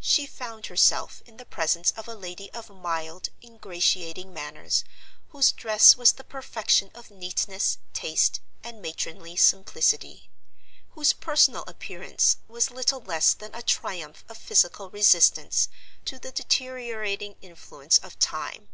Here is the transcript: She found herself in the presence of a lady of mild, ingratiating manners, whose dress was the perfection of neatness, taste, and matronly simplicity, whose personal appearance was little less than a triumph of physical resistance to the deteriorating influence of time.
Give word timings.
She 0.00 0.26
found 0.26 0.66
herself 0.66 1.22
in 1.24 1.38
the 1.38 1.46
presence 1.46 1.90
of 1.92 2.06
a 2.06 2.14
lady 2.14 2.50
of 2.52 2.68
mild, 2.68 3.30
ingratiating 3.42 4.30
manners, 4.30 4.84
whose 5.30 5.52
dress 5.52 5.96
was 5.96 6.12
the 6.12 6.22
perfection 6.22 6.90
of 6.94 7.10
neatness, 7.10 7.78
taste, 7.94 8.40
and 8.62 8.82
matronly 8.82 9.36
simplicity, 9.36 10.28
whose 10.90 11.14
personal 11.14 11.64
appearance 11.66 12.36
was 12.46 12.70
little 12.70 13.00
less 13.00 13.32
than 13.32 13.54
a 13.54 13.62
triumph 13.62 14.22
of 14.28 14.36
physical 14.36 14.90
resistance 14.90 15.68
to 16.04 16.18
the 16.18 16.30
deteriorating 16.30 17.36
influence 17.40 17.96
of 18.00 18.18
time. 18.18 18.68